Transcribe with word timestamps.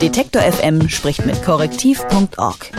Detektor 0.00 0.42
FM 0.42 0.88
spricht 0.88 1.26
mit 1.26 1.42
korrektiv.org. 1.42 2.70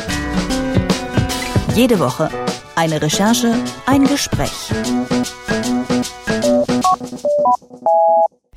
Jede 1.76 2.00
Woche 2.00 2.30
eine 2.76 3.02
Recherche, 3.02 3.54
ein 3.86 4.06
Gespräch. 4.06 4.72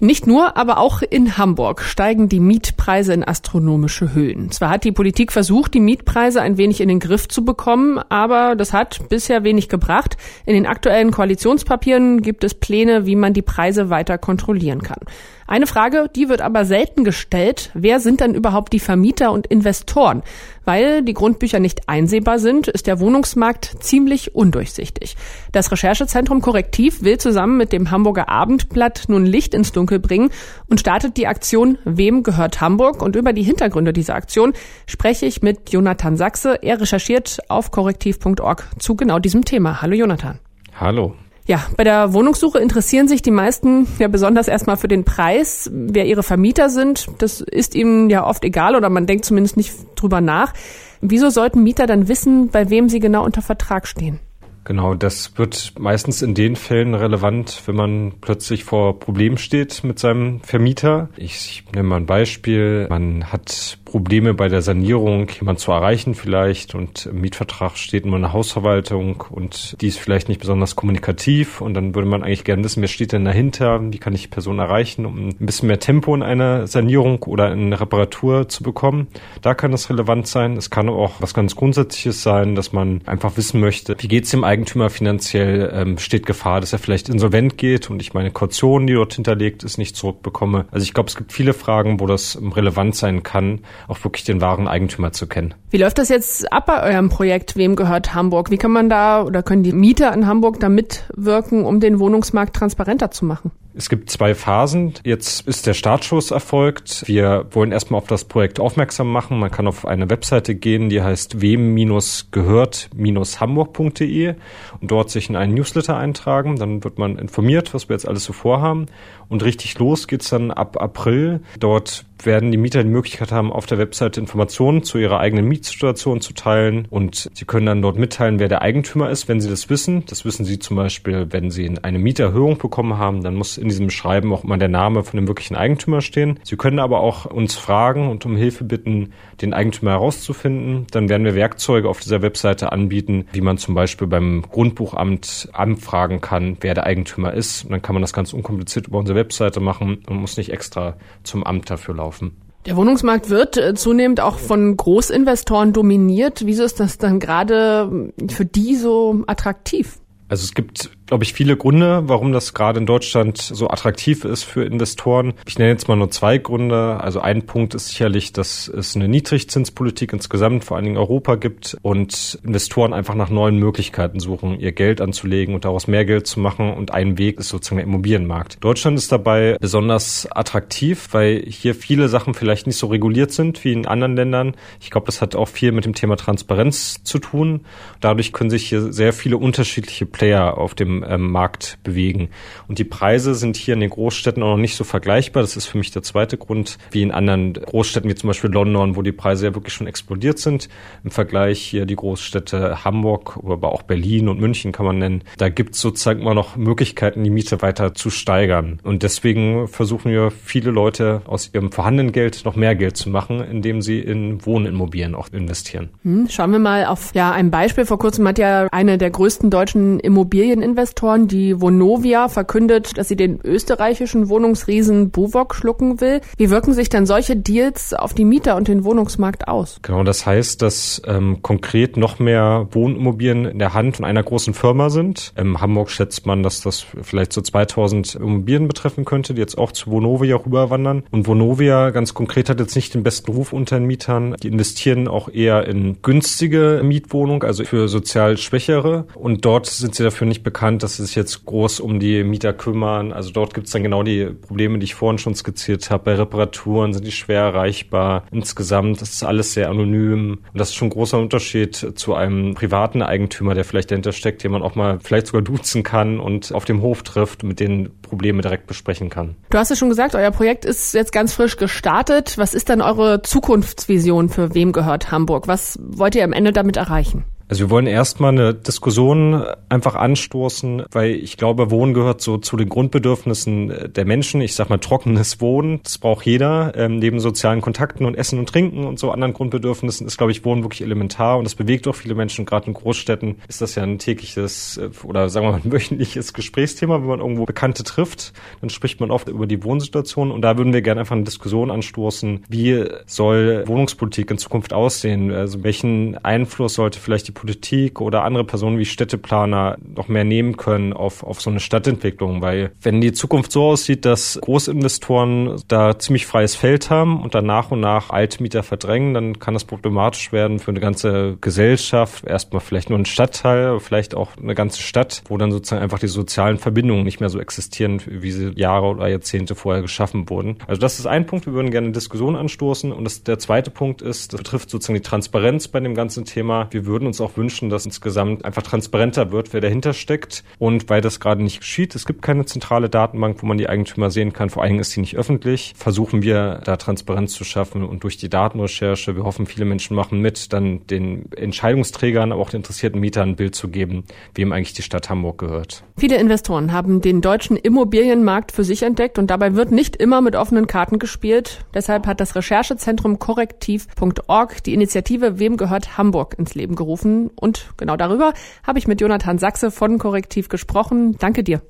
Nicht 0.03 0.27
nur, 0.27 0.57
aber 0.57 0.79
auch 0.79 1.03
in 1.03 1.39
Hamburg 1.39 1.83
steigen 1.83 2.29
die 2.29 2.41
Mietpreise 2.41 3.13
in 3.13 3.23
astronomische 3.23 4.13
Höhen. 4.13 4.51
Zwar 4.51 4.71
hat 4.71 4.83
die 4.83 4.91
Politik 4.91 5.31
versucht, 5.31 5.75
die 5.75 5.81
Mietpreise 5.81 6.43
ein 6.43 6.57
wenig 6.57 6.81
in 6.81 6.89
den 6.89 6.99
Griff 6.99 7.29
zu 7.29 7.45
bekommen, 7.45 8.01
aber 8.09 8.57
das 8.57 8.73
hat 8.73 9.09
bisher 9.09 9.45
wenig 9.45 9.69
gebracht. 9.69 10.17
In 10.45 10.55
den 10.55 10.67
aktuellen 10.67 11.13
Koalitionspapieren 11.13 12.21
gibt 12.21 12.43
es 12.43 12.55
Pläne, 12.55 13.07
wie 13.07 13.15
man 13.15 13.33
die 13.33 13.43
Preise 13.43 13.91
weiter 13.91 14.19
kontrollieren 14.19 14.83
kann. 14.83 14.99
Eine 15.47 15.67
Frage, 15.67 16.09
die 16.15 16.29
wird 16.29 16.41
aber 16.41 16.65
selten 16.65 17.05
gestellt. 17.05 17.71
Wer 17.75 18.01
sind 18.01 18.21
denn 18.21 18.35
überhaupt 18.35 18.73
die 18.73 18.81
Vermieter 18.81 19.33
und 19.33 19.47
Investoren? 19.47 20.23
Weil 20.65 21.03
die 21.03 21.15
Grundbücher 21.15 21.59
nicht 21.59 21.89
einsehbar 21.89 22.39
sind, 22.39 22.69
ist 22.69 22.87
der 22.87 23.01
Wohnungsmarkt 23.01 23.77
ziemlich 23.81 24.35
undurchsichtig. 24.35 25.17
Das 25.51 25.73
Recherchezentrum 25.73 26.41
Korrektiv 26.41 27.03
will 27.03 27.19
zusammen 27.19 27.57
mit 27.57 27.73
dem 27.73 27.91
Hamburger 27.91 28.29
Abendblatt 28.29 29.05
nun 29.09 29.27
Licht 29.27 29.55
ins 29.55 29.73
Dunkel 29.73 29.99
bringen 29.99 30.31
und 30.69 30.81
startet 30.81 31.17
die 31.17 31.27
Aktion 31.27 31.79
Wem 31.85 32.23
gehört 32.23 32.61
Hamburg? 32.61 33.03
Und 33.03 33.17
über 33.17 33.33
die 33.33 33.43
Hintergründe 33.43 33.93
dieser 33.93 34.15
Aktion 34.15 34.53
spreche 34.87 35.27
ich 35.27 35.43
mit 35.43 35.73
Jonathan 35.73 36.17
Sachse. 36.17 36.59
Er 36.63 36.81
recherchiert 36.81 37.39
auf 37.49 37.71
korrektiv.org 37.71 38.69
zu 38.79 38.95
genau 38.95 39.19
diesem 39.19 39.45
Thema. 39.45 39.83
Hallo 39.83 39.95
Jonathan. 39.95 40.39
Hallo. 40.79 41.15
Ja, 41.47 41.67
bei 41.77 41.85
der 41.85 42.13
Wohnungssuche 42.13 42.59
interessieren 42.59 43.09
sich 43.09 43.21
die 43.21 43.33
meisten 43.33 43.89
ja 43.99 44.09
besonders 44.09 44.47
erstmal 44.47 44.77
für 44.77 44.89
den 44.89 45.05
Preis, 45.05 45.69
wer 45.73 46.07
ihre 46.07 46.23
Vermieter 46.23 46.71
sind. 46.71 47.09
Das 47.19 47.41
ist 47.41 47.75
ihnen 47.75 48.11
ja 48.11 48.25
oft 48.25 48.45
egal 48.45 48.77
oder 48.77 48.89
man 48.91 49.07
denkt 49.07 49.25
zumindest 49.25 49.57
nicht 49.57 49.75
drüber 49.97 50.21
nach. 50.21 50.53
Wieso 51.01 51.31
sollten 51.31 51.65
Mieter 51.65 51.87
dann 51.87 52.07
wissen, 52.07 52.51
bei 52.51 52.71
wem 52.71 52.89
sie 52.89 53.01
genau 53.01 53.25
unter 53.25 53.43
Vertrag 53.43 53.89
stehen? 53.89 54.21
Genau, 54.65 54.95
das 54.95 55.37
wird 55.37 55.73
meistens 55.79 56.23
in 56.23 56.35
den 56.35 56.55
Fällen 56.55 56.95
relevant, 56.95 57.63
wenn 57.67 57.75
man 57.75 58.13
plötzlich 58.21 58.63
vor 58.63 59.01
Problemen 59.01 59.37
steht 59.37 59.83
mit 59.83 59.99
seinem 59.99 60.41
Vermieter. 60.41 61.09
Ich 61.17 61.65
nehme 61.75 61.89
mal 61.89 61.97
ein 61.97 62.07
Beispiel. 62.07 62.87
Man 62.89 63.33
hat 63.33 63.79
Probleme 63.93 64.33
bei 64.33 64.49
der 64.49 64.63
Sanierung, 64.63 65.29
jemand 65.39 65.59
zu 65.59 65.71
erreichen 65.71 66.15
vielleicht 66.15 66.75
und 66.75 67.05
im 67.05 67.21
Mietvertrag 67.21 67.77
steht 67.77 68.07
nur 68.07 68.17
eine 68.17 68.33
Hausverwaltung 68.33 69.23
und 69.29 69.77
die 69.83 69.89
ist 69.89 69.99
vielleicht 69.99 70.31
nicht 70.31 70.41
besonders 70.41 70.77
kommunikativ 70.77 71.61
und 71.61 71.75
dann 71.75 71.95
würde 71.95 72.09
man 72.09 72.23
eigentlich 72.23 72.45
gerne 72.45 72.65
wissen, 72.65 72.81
wer 72.81 72.89
steht 72.89 73.13
denn 73.13 73.27
dahinter, 73.27 73.83
wie 73.93 73.99
kann 73.99 74.15
ich 74.15 74.23
die 74.23 74.29
Person 74.29 74.61
erreichen, 74.61 75.05
um 75.05 75.29
ein 75.29 75.37
bisschen 75.41 75.67
mehr 75.67 75.79
Tempo 75.79 76.15
in 76.15 76.23
einer 76.23 76.67
Sanierung 76.67 77.23
oder 77.25 77.53
in 77.53 77.75
Reparatur 77.75 78.49
zu 78.49 78.63
bekommen. 78.63 79.09
Da 79.43 79.53
kann 79.53 79.73
das 79.73 79.91
relevant 79.91 80.27
sein. 80.27 80.57
Es 80.57 80.71
kann 80.71 80.89
auch 80.89 81.21
was 81.21 81.35
ganz 81.35 81.55
Grundsätzliches 81.55 82.23
sein, 82.23 82.55
dass 82.55 82.73
man 82.73 83.03
einfach 83.05 83.37
wissen 83.37 83.61
möchte, 83.61 83.95
wie 83.99 84.09
geht 84.09 84.25
es 84.25 84.31
dem 84.31 84.43
Eigentümer 84.43 84.89
finanziell, 84.89 85.71
ähm, 85.71 85.99
steht 85.99 86.25
Gefahr, 86.25 86.63
dass 86.63 86.73
er 86.73 86.79
vielleicht 86.79 87.11
insolvent 87.11 87.59
geht 87.59 87.91
und 87.91 88.01
ich 88.01 88.15
meine 88.15 88.31
Kaution, 88.31 88.87
die 88.87 88.95
dort 88.95 89.13
hinterlegt 89.13 89.65
ist, 89.65 89.77
nicht 89.77 89.97
zurückbekomme. 89.97 90.65
Also 90.71 90.83
ich 90.83 90.95
glaube, 90.95 91.11
es 91.11 91.17
gibt 91.17 91.31
viele 91.31 91.53
Fragen, 91.53 92.01
wo 92.01 92.07
das 92.07 92.41
relevant 92.41 92.97
sein 92.97 93.23
kann 93.23 93.61
auch 93.89 94.03
wirklich 94.05 94.25
den 94.25 94.41
wahren 94.41 94.69
Eigentümer 94.69 95.13
zu 95.13 95.27
kennen. 95.27 95.55
Wie 95.71 95.79
läuft 95.79 95.99
das 95.99 96.09
jetzt 96.09 96.53
ab 96.53 96.67
bei 96.67 96.83
eurem 96.83 97.09
Projekt 97.09 97.57
Wem 97.57 97.77
gehört 97.77 98.15
Hamburg? 98.15 98.51
Wie 98.51 98.59
kann 98.59 98.73
man 98.73 98.89
da 98.89 99.23
oder 99.23 99.43
können 99.43 99.63
die 99.63 99.73
Mieter 99.73 100.13
in 100.13 100.27
Hamburg 100.27 100.61
da 100.61 100.69
mitwirken, 100.69 101.65
um 101.65 101.81
den 101.81 101.99
Wohnungsmarkt 101.99 102.55
transparenter 102.55 103.11
zu 103.11 103.25
machen? 103.25 103.53
Es 103.75 103.89
gibt 103.89 104.11
zwei 104.11 104.35
Phasen. 104.35 104.93
Jetzt 105.03 105.49
ist 105.49 105.67
der 105.67 105.73
Startschuss 105.73 106.31
erfolgt. 106.31 107.05
Wir 107.07 107.47
wollen 107.53 107.73
erstmal 107.73 107.97
auf 107.99 108.07
das 108.07 108.25
Projekt 108.25 108.61
aufmerksam 108.61 109.11
machen. 109.11 109.39
Man 109.39 109.51
kann 109.51 109.67
auf 109.67 109.87
eine 109.87 110.11
Webseite 110.11 110.55
gehen, 110.55 110.91
die 110.91 111.01
heißt 111.01 111.41
wem-gehört-hamburg.de 111.41 114.35
und 114.81 114.91
dort 114.91 115.09
sich 115.11 115.31
in 115.31 115.37
einen 115.37 115.55
Newsletter 115.55 115.97
eintragen. 115.97 116.57
Dann 116.57 116.85
wird 116.85 116.99
man 116.99 117.17
informiert, 117.17 117.73
was 117.73 117.89
wir 117.89 117.95
jetzt 117.95 118.07
alles 118.07 118.25
so 118.25 118.35
vorhaben. 118.35 118.89
Und 119.29 119.43
richtig 119.43 119.79
los 119.79 120.09
geht's 120.09 120.29
dann 120.29 120.51
ab 120.51 120.77
April. 120.79 121.41
Dort 121.59 122.05
werden 122.27 122.53
die 122.53 122.59
Mieter 122.59 122.85
die 122.85 122.91
Möglichkeit 122.91 123.33
haben, 123.33 123.53
auf 123.53 123.67
der 123.67 123.79
Webseite 123.79 124.21
Informationen 124.21 124.85
zu 124.85 124.99
ihrer 124.99 125.21
eigenen 125.21 125.47
Mietsituation 125.47 126.21
zu 126.21 126.35
teilen. 126.35 126.87
Und 126.91 127.31
sie 127.33 127.45
können 127.45 127.67
dann 127.67 127.83
dort 127.83 127.99
mitteilen, 127.99 128.39
wer 128.39 128.49
der 128.49 128.63
Eigentümer 128.63 129.11
ist, 129.11 129.29
wenn 129.29 129.41
sie 129.41 129.49
das 129.49 129.71
wissen. 129.71 130.05
Das 130.07 130.25
wissen 130.25 130.45
sie 130.45 130.59
zum 130.59 130.77
Beispiel, 130.77 131.27
wenn 131.31 131.51
sie 131.51 131.73
eine 131.83 131.99
Mieterhöhung 131.99 132.59
bekommen 132.59 132.99
haben. 132.99 133.23
Dann 133.23 133.35
muss 133.35 133.59
in 133.63 133.69
diesem 133.69 133.91
Schreiben 133.91 134.33
auch 134.33 134.45
immer 134.45 134.59
der 134.59 134.69
Name 134.69 135.05
von 135.05 135.17
dem 135.17 135.27
wirklichen 135.27 135.57
Eigentümer 135.57 136.01
stehen. 136.01 136.39
Sie 136.43 136.57
können 136.57 136.79
aber 136.79 137.01
auch 137.01 137.25
uns 137.25 137.55
fragen 137.55 138.11
und 138.11 138.27
um 138.27 138.37
Hilfe 138.37 138.65
bitten, 138.65 139.13
den 139.41 139.55
Eigentümer 139.55 139.93
herauszufinden. 139.93 140.87
Dann 140.91 141.09
werden 141.09 141.25
wir 141.25 141.35
Werkzeuge 141.35 141.89
auf 141.89 142.01
dieser 142.01 142.23
Webseite 142.23 142.73
anbieten, 142.73 143.27
wie 143.33 143.41
man 143.41 143.59
zum 143.59 143.75
Beispiel 143.75 144.07
beim 144.07 144.43
Grundbuchamt 144.43 145.49
anfragen 145.53 146.21
kann, 146.21 146.59
wer 146.61 146.75
der 146.75 146.85
Eigentümer 146.85 147.33
ist. 147.33 147.65
Und 147.65 147.71
dann 147.71 147.83
kann 147.83 147.95
man 147.95 148.03
das 148.03 148.13
ganz 148.13 148.33
unkompliziert 148.33 148.89
über 148.89 148.99
unsere 148.99 149.19
Webseite 149.19 149.61
machen 149.61 150.03
und 150.07 150.17
muss 150.17 150.37
nicht 150.37 150.53
extra 150.53 150.97
zum 151.23 151.45
Amt 151.45 151.71
dafür 151.71 151.95
laufen. 151.95 152.37
Der 152.67 152.77
Wohnungsmarkt 152.77 153.29
wird 153.29 153.57
äh, 153.57 153.75
zunehmend 153.75 154.21
auch 154.21 154.39
von 154.39 154.77
Großinvestoren 154.77 155.73
dominiert. 155.73 156.47
Wieso 156.47 156.63
ist 156.63 156.79
das 156.79 156.97
dann 156.97 157.19
gerade 157.19 158.13
für 158.29 158.45
die 158.45 158.77
so 158.77 159.25
attraktiv? 159.27 159.99
Also 160.29 160.45
es 160.45 160.55
gibt 160.55 160.91
glaube 161.07 161.25
ich, 161.25 161.33
viele 161.33 161.57
Gründe, 161.57 162.03
warum 162.07 162.33
das 162.33 162.55
gerade 162.55 162.79
in 162.79 162.87
Deutschland 162.87 163.39
so 163.39 163.69
attraktiv 163.69 164.25
ist 164.25 164.45
für 164.45 164.65
Investoren. 164.65 165.35
Ich 165.47 165.59
nenne 165.59 165.71
jetzt 165.71 165.89
mal 165.89 165.97
nur 165.97 166.11
zwei 166.11 166.39
Gründe. 166.39 167.01
Also 167.01 167.21
ein 167.21 167.45
Punkt 167.47 167.75
ist 167.75 167.89
sicherlich, 167.89 168.33
dass 168.33 168.69
es 168.69 168.97
eine 168.97 169.09
Niedrigzinspolitik 169.09 170.13
insgesamt, 170.13 170.65
vor 170.65 170.77
allen 170.77 170.85
Dingen 170.85 170.97
Europa 170.97 171.35
gibt 171.35 171.77
und 171.83 172.39
Investoren 172.45 172.93
einfach 172.93 173.15
nach 173.15 173.31
neuen 173.31 173.59
Möglichkeiten 173.59 174.21
suchen, 174.21 174.59
ihr 174.59 174.73
Geld 174.73 175.01
anzulegen 175.01 175.55
und 175.55 175.65
daraus 175.65 175.87
mehr 175.87 176.05
Geld 176.05 176.27
zu 176.27 176.41
machen. 176.41 176.73
Und 176.73 176.93
ein 176.93 177.19
Weg 177.19 177.39
ist 177.39 177.49
sozusagen 177.49 177.77
der 177.77 177.87
Immobilienmarkt. 177.87 178.63
Deutschland 178.65 178.97
ist 178.97 179.13
dabei 179.13 179.57
besonders 179.61 180.29
attraktiv, 180.31 181.09
weil 181.13 181.43
hier 181.47 181.75
viele 181.75 182.09
Sachen 182.09 182.35
vielleicht 182.35 182.67
nicht 182.67 182.77
so 182.77 182.87
reguliert 182.87 183.33
sind 183.33 183.65
wie 183.65 183.73
in 183.73 183.87
anderen 183.87 184.17
Ländern. 184.17 184.55
Ich 184.81 184.91
glaube, 184.91 185.07
das 185.07 185.21
hat 185.21 185.35
auch 185.35 185.49
viel 185.49 185.73
mit 185.73 185.85
dem 185.85 185.95
Thema 185.95 186.17
Transparenz 186.17 187.03
zu 187.05 187.19
tun. 187.19 187.67
Dadurch 188.01 188.33
können 188.33 188.51
sich 188.51 188.69
hier 188.69 188.93
sehr 188.93 189.13
viele 189.13 189.37
unterschiedliche 189.37 190.07
Player 190.07 190.57
auf 190.57 190.75
dem 190.75 191.02
ähm, 191.09 191.31
Markt 191.31 191.79
bewegen. 191.83 192.29
Und 192.69 192.79
die 192.79 192.85
Preise 192.85 193.35
sind 193.35 193.57
hier 193.57 193.75
in 193.75 193.81
den 193.81 193.91
Großstädten 193.91 194.43
auch 194.43 194.53
noch 194.53 194.57
nicht 194.57 194.77
so 194.77 194.85
vergleichbar. 194.85 195.43
Das 195.43 195.57
ist 195.57 195.67
für 195.67 195.79
mich 195.79 195.91
der 195.91 196.03
zweite 196.03 196.37
Grund, 196.37 196.79
wie 196.91 197.03
in 197.03 197.11
anderen 197.11 197.55
Großstädten 197.55 198.09
wie 198.11 198.15
zum 198.15 198.29
Beispiel 198.29 198.51
London, 198.51 198.97
wo 198.97 199.03
die 199.03 199.13
Preise 199.13 199.47
ja 199.47 199.55
wirklich 199.55 199.75
schon 199.75 199.87
explodiert 199.87 200.39
sind. 200.39 200.69
Im 201.05 201.11
Vergleich 201.11 201.61
hier 201.61 201.87
die 201.87 201.97
Großstädte 201.97 202.85
Hamburg, 202.85 203.39
aber 203.45 203.73
auch 203.73 203.83
Berlin 203.83 204.29
und 204.29 204.41
München 204.41 204.73
kann 204.73 204.87
man 204.87 204.99
nennen. 204.99 205.25
Da 205.39 205.49
gibt 205.49 205.75
es 205.75 205.81
sozusagen 205.81 206.21
immer 206.21 206.35
noch 206.35 206.57
Möglichkeiten, 206.57 207.25
die 207.25 207.31
Miete 207.31 207.63
weiter 207.63 207.95
zu 207.95 208.11
steigern. 208.11 208.79
Und 208.83 209.03
deswegen 209.03 209.69
versuchen 209.69 210.13
wir 210.13 210.31
viele 210.31 210.71
Leute 210.71 211.23
aus 211.27 211.51
ihrem 211.53 211.73
vorhandenen 211.73 212.13
Geld 212.13 212.45
noch 212.45 212.57
mehr 212.57 212.75
Geld 212.75 212.97
zu 212.97 213.11
machen, 213.11 213.41
indem 213.41 213.83
sie 213.83 213.99
in 213.99 214.45
Wohnimmobilien 214.45 215.15
auch 215.15 215.29
investieren. 215.33 215.91
Hm, 216.03 216.29
schauen 216.29 216.53
wir 216.53 216.59
mal 216.59 216.87
auf 216.87 217.15
ja 217.15 217.33
ein 217.33 217.51
Beispiel. 217.51 217.85
Vor 217.85 217.99
kurzem 217.99 218.27
hat 218.29 218.39
ja 218.39 218.69
eine 218.71 218.99
der 218.99 219.11
größten 219.11 219.51
deutschen 219.51 220.01
Immobilieninvestoren 220.01 220.82
Investoren. 220.83 221.29
Die 221.29 221.61
Vonovia 221.61 222.29
verkündet, 222.29 222.99
dass 222.99 223.07
sie 223.07 223.15
den 223.15 223.39
österreichischen 223.45 224.29
Wohnungsriesen 224.29 225.11
Buwok 225.11 225.55
schlucken 225.55 226.01
will. 226.01 226.21
Wie 226.37 226.51
wirken 226.51 226.73
sich 226.73 226.89
denn 226.89 227.07
solche 227.07 227.37
Deals 227.37 227.95
auf 227.95 228.15
die 228.15 228.25
Mieter 228.25 228.57
und 228.57 228.67
den 228.67 228.83
Wohnungsmarkt 228.83 229.47
aus? 229.47 229.79
Genau, 229.83 230.03
das 230.03 230.27
heißt, 230.27 230.61
dass 230.61 231.01
ähm, 231.07 231.41
konkret 231.41 231.97
noch 231.97 232.19
mehr 232.19 232.67
Wohnimmobilien 232.73 233.45
in 233.45 233.61
der 233.61 233.75
Hand 233.75 233.99
von 233.99 234.05
einer 234.05 234.25
großen 234.25 234.55
Firma 234.55 234.91
sind. 234.91 235.33
In 235.37 235.61
Hamburg 235.61 235.89
schätzt 235.89 236.27
man, 236.27 236.43
dass 236.43 236.63
das 236.63 236.85
vielleicht 237.01 237.33
so 237.33 237.41
2000 237.41 238.17
Immobilien 238.17 238.67
betreffen 238.67 239.05
könnte, 239.05 239.35
die 239.35 239.41
jetzt 239.41 239.59
auch 239.59 239.71
zu 239.71 239.89
Vonovia 239.89 240.35
rüberwandern. 240.35 241.05
Und 241.13 241.29
Vonovia 241.29 241.91
ganz 241.91 242.13
konkret 242.13 242.49
hat 242.49 242.59
jetzt 242.59 242.75
nicht 242.75 242.93
den 242.93 243.05
besten 243.05 243.31
Ruf 243.31 243.53
unter 243.53 243.79
den 243.79 243.87
Mietern. 243.87 244.35
Die 244.43 244.49
investieren 244.49 245.07
auch 245.07 245.29
eher 245.29 245.69
in 245.69 246.03
günstige 246.03 246.81
Mietwohnungen, 246.83 247.43
also 247.43 247.63
für 247.63 247.87
sozial 247.87 248.37
Schwächere. 248.37 249.07
Und 249.15 249.45
dort 249.45 249.67
sind 249.67 249.95
sie 249.95 250.03
dafür 250.03 250.27
nicht 250.27 250.43
bekannt, 250.43 250.72
dass 250.79 250.97
sie 250.97 251.05
sich 251.05 251.15
jetzt 251.15 251.45
groß 251.45 251.81
um 251.81 252.01
die 252.01 252.25
Mieter 252.25 252.53
kümmern. 252.53 253.13
Also 253.13 253.31
dort 253.31 253.55
gibt 253.55 253.67
es 253.67 253.73
dann 253.73 253.83
genau 253.83 254.03
die 254.03 254.27
Probleme, 254.27 254.79
die 254.79 254.85
ich 254.85 254.95
vorhin 254.95 255.19
schon 255.19 255.35
skizziert 255.35 255.91
habe. 255.91 256.05
Bei 256.05 256.15
Reparaturen 256.15 256.93
sind 256.93 257.07
die 257.07 257.13
schwer 257.13 257.43
erreichbar. 257.43 258.25
Insgesamt 258.31 259.03
ist 259.03 259.15
es 259.15 259.23
alles 259.23 259.53
sehr 259.53 259.71
anonym. 259.71 260.41
Und 260.53 260.59
das 260.59 260.71
ist 260.71 260.75
schon 260.75 260.89
ein 260.89 260.93
großer 260.93 261.19
Unterschied 261.19 261.75
zu 261.75 262.15
einem 262.15 262.55
privaten 262.55 263.03
Eigentümer, 263.03 263.55
der 263.55 263.65
vielleicht 263.65 263.91
dahinter 263.91 264.13
steckt, 264.13 264.45
den 264.45 264.53
man 264.53 264.63
auch 264.63 264.75
mal 264.75 264.99
vielleicht 265.01 265.29
sogar 265.29 265.43
duzen 265.43 265.83
kann 265.83 266.21
und 266.21 266.53
auf 266.53 266.65
dem 266.65 266.83
Hof 266.83 267.03
trifft, 267.03 267.43
mit 267.43 267.61
denen 267.61 267.91
Probleme 268.03 268.43
direkt 268.43 268.67
besprechen 268.67 269.11
kann. 269.11 269.37
Du 269.51 269.59
hast 269.59 269.71
ja 269.71 269.77
schon 269.77 269.89
gesagt, 269.89 270.15
euer 270.15 270.31
Projekt 270.31 270.65
ist 270.65 270.95
jetzt 270.95 271.13
ganz 271.13 271.33
frisch 271.33 271.57
gestartet. 271.57 272.39
Was 272.39 272.55
ist 272.55 272.69
dann 272.69 272.81
eure 272.81 273.23
Zukunftsvision 273.23 274.29
für 274.29 274.55
wem 274.55 274.73
gehört 274.73 275.11
Hamburg? 275.11 275.49
Was 275.49 275.79
wollt 275.83 276.15
ihr 276.15 276.25
am 276.25 276.33
Ende 276.33 276.53
damit 276.53 276.77
erreichen? 276.77 277.25
Also 277.53 277.67
wir 277.67 277.71
wollen 277.71 277.87
erstmal 277.87 278.31
eine 278.33 278.55
Diskussion 278.55 279.45
einfach 279.69 279.95
anstoßen, 279.95 280.85
weil 280.91 281.11
ich 281.11 281.37
glaube, 281.37 281.71
Wohnen 281.71 281.93
gehört 281.93 282.23
so 282.23 282.39
zu 282.39 282.57
den 282.57 282.71
Grundbedürfnissen 282.71 283.93
der 283.95 284.07
Menschen. 284.07 284.41
Ich 284.41 284.55
sag 284.55 284.71
mal 284.71 284.79
trockenes 284.79 285.39
Wohnen, 285.43 285.81
das 285.83 285.99
braucht 285.99 286.25
jeder. 286.25 286.73
Ähm, 286.77 286.99
neben 286.99 287.21
sozialen 287.21 287.61
Kontakten 287.61 288.07
und 288.07 288.15
Essen 288.15 288.39
und 288.39 288.49
Trinken 288.49 288.87
und 288.87 288.99
so 288.99 289.11
anderen 289.11 289.35
Grundbedürfnissen 289.35 290.07
ist, 290.07 290.17
glaube 290.17 290.33
ich, 290.33 290.47
Wohnen 290.47 290.65
wirklich 290.65 290.81
elementar 290.81 291.37
und 291.37 291.45
das 291.45 291.55
bewegt 291.55 291.87
auch 291.87 291.95
viele 291.95 292.15
Menschen. 292.15 292.47
Gerade 292.47 292.69
in 292.69 292.73
Großstädten 292.73 293.43
ist 293.49 293.61
das 293.61 293.75
ja 293.75 293.83
ein 293.83 293.99
tägliches 293.99 294.79
äh, 294.79 294.89
oder 295.05 295.29
sagen 295.29 295.45
wir 295.45 295.53
mal 295.53 295.61
ein 295.63 295.73
wöchentliches 295.73 296.33
Gesprächsthema, 296.33 297.03
wenn 297.03 297.07
man 297.07 297.21
irgendwo 297.21 297.45
Bekannte 297.45 297.85
trifft. 297.85 298.33
Dann 298.63 298.71
spricht 298.71 298.99
man 298.99 299.11
oft 299.11 299.29
über 299.29 299.47
die 299.47 299.63
Wohnsituation 299.63 300.31
und 300.31 300.41
da 300.41 300.57
würden 300.57 300.73
wir 300.73 300.81
gerne 300.81 301.03
einfach 301.03 301.17
eine 301.17 301.25
Diskussion 301.25 301.71
anstoßen. 301.71 302.45
Wie 302.49 302.87
soll 303.05 303.65
Wohnungspolitik 303.67 304.31
in 304.31 304.39
Zukunft 304.39 304.73
aussehen? 304.73 305.31
Also 305.31 305.63
welchen 305.63 306.17
Einfluss 306.17 306.73
sollte 306.73 306.99
vielleicht 306.99 307.29
die 307.29 307.42
Politik 307.43 308.01
oder 308.01 308.23
andere 308.23 308.45
Personen 308.45 308.79
wie 308.79 308.85
Städteplaner 308.85 309.77
noch 309.97 310.07
mehr 310.07 310.23
nehmen 310.23 310.57
können 310.57 310.93
auf, 310.93 311.25
auf 311.25 311.41
so 311.41 311.51
eine 311.51 311.59
Stadtentwicklung. 311.59 312.41
Weil 312.41 312.71
wenn 312.81 313.01
die 313.01 313.11
Zukunft 313.11 313.51
so 313.51 313.65
aussieht, 313.65 314.05
dass 314.05 314.39
Großinvestoren 314.41 315.61
da 315.67 315.99
ziemlich 315.99 316.25
freies 316.27 316.55
Feld 316.55 316.89
haben 316.89 317.21
und 317.21 317.35
dann 317.35 317.45
nach 317.45 317.73
und 317.73 317.81
nach 317.81 318.11
Altmieter 318.11 318.63
verdrängen, 318.63 319.13
dann 319.13 319.41
kann 319.41 319.55
das 319.55 319.65
problematisch 319.65 320.31
werden 320.31 320.61
für 320.61 320.71
eine 320.71 320.79
ganze 320.79 321.37
Gesellschaft. 321.41 322.25
Erstmal 322.25 322.61
vielleicht 322.61 322.91
nur 322.91 322.99
ein 323.01 323.07
Stadtteil, 323.07 323.81
vielleicht 323.81 324.15
auch 324.15 324.37
eine 324.41 324.55
ganze 324.55 324.81
Stadt, 324.81 325.25
wo 325.27 325.37
dann 325.37 325.51
sozusagen 325.51 325.83
einfach 325.83 325.99
die 325.99 326.07
sozialen 326.07 326.59
Verbindungen 326.59 327.03
nicht 327.03 327.19
mehr 327.19 327.29
so 327.29 327.41
existieren, 327.41 328.01
wie 328.07 328.31
sie 328.31 328.53
Jahre 328.55 328.87
oder 328.87 329.09
Jahrzehnte 329.09 329.57
vorher 329.57 329.83
geschaffen 329.83 330.31
wurden. 330.31 330.59
Also 330.69 330.81
das 330.81 331.01
ist 331.01 331.07
ein 331.07 331.27
Punkt. 331.27 331.47
Wir 331.47 331.55
würden 331.55 331.73
gerne 331.73 331.87
eine 331.87 331.93
Diskussion 331.93 332.37
anstoßen. 332.37 332.93
Und 332.93 333.03
das, 333.03 333.25
der 333.25 333.41
zweite 333.41 333.73
Punkt 333.73 334.01
ist, 334.01 334.33
das 334.33 334.39
betrifft 334.39 334.71
sozusagen 334.71 334.95
die 334.95 335.03
Transparenz 335.03 335.67
bei 335.67 335.81
dem 335.81 335.97
ganzen 335.97 336.25
Thema. 336.25 336.69
Wir 336.71 336.87
würden 336.87 337.09
uns 337.09 337.21
auch 337.21 337.32
auch 337.33 337.37
wünschen, 337.37 337.71
dass 337.71 337.87
insgesamt 337.87 338.45
einfach 338.45 338.63
transparenter 338.63 339.33
wird, 339.33 339.53
wer 339.53 339.61
dahinter 339.61 339.93
steckt. 339.93 340.45
Und 340.59 340.89
weil 340.89 341.01
das 341.01 341.21
gerade 341.21 341.43
nicht 341.43 341.61
geschieht, 341.61 341.95
es 341.95 342.07
gibt 342.07 342.23
keine 342.23 342.45
zentrale 342.45 342.89
Datenbank, 342.89 343.43
wo 343.43 343.47
man 343.47 343.59
die 343.59 343.69
Eigentümer 343.69 344.11
sehen 344.11 344.33
kann. 344.33 344.51
Vor 344.51 344.63
allen 344.63 344.73
Dingen 344.73 344.81
ist 344.81 344.93
sie 344.93 345.01
nicht 345.01 345.17
öffentlich. 345.17 345.73
Versuchen 345.77 346.23
wir 346.23 346.61
da 346.65 346.77
Transparenz 346.77 347.33
zu 347.33 347.45
schaffen 347.45 347.85
und 347.85 348.05
durch 348.05 348.17
die 348.17 348.29
Datenrecherche, 348.29 349.17
wir 349.17 349.25
hoffen, 349.25 349.47
viele 349.47 349.65
Menschen 349.65 349.97
machen 349.97 350.21
mit, 350.21 350.53
dann 350.53 350.87
den 350.87 351.31
Entscheidungsträgern, 351.33 352.33
aber 352.33 352.41
auch 352.41 352.51
den 352.51 352.59
interessierten 352.59 353.01
Mietern 353.01 353.31
ein 353.31 353.37
Bild 353.37 353.55
zu 353.55 353.69
geben, 353.69 354.05
wem 354.35 354.53
eigentlich 354.53 354.75
die 354.75 354.83
Stadt 354.83 355.09
Hamburg 355.11 355.39
gehört. 355.39 355.85
Viele 355.97 356.17
Investoren 356.17 356.73
haben 356.73 357.01
den 357.01 357.21
deutschen 357.21 357.57
Immobilienmarkt 357.57 358.53
für 358.53 358.65
sich 358.65 358.83
entdeckt 358.83 359.19
und 359.19 359.29
dabei 359.29 359.55
wird 359.55 359.71
nicht 359.71 359.97
immer 359.97 360.21
mit 360.21 360.37
offenen 360.37 360.67
Karten 360.67 360.99
gespielt. 360.99 361.65
Deshalb 361.75 362.07
hat 362.07 362.21
das 362.21 362.35
Recherchezentrum 362.35 363.19
korrektiv.org 363.19 364.63
die 364.65 364.75
Initiative 364.75 365.39
Wem 365.39 365.57
gehört 365.57 365.97
Hamburg 365.97 366.35
ins 366.39 366.55
Leben 366.55 366.75
gerufen 366.75 367.12
und 367.35 367.67
genau 367.77 367.97
darüber 367.97 368.33
habe 368.67 368.79
ich 368.79 368.87
mit 368.87 369.01
Jonathan 369.01 369.39
Sachse 369.39 369.71
von 369.71 369.99
Korrektiv 369.99 370.49
gesprochen. 370.49 371.17
Danke 371.19 371.45
dir. 371.45 371.63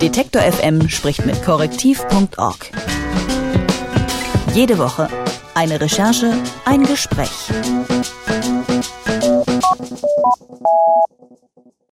Detektor 0.00 0.42
FM 0.42 0.88
spricht 0.88 1.26
mit 1.26 1.42
Korrektiv.org. 1.44 2.70
Jede 4.54 4.78
Woche 4.78 5.08
eine 5.54 5.80
Recherche, 5.80 6.32
ein 6.64 6.84
Gespräch. 6.84 7.50